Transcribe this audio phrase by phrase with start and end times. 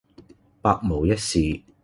[0.63, 1.61] 百無一是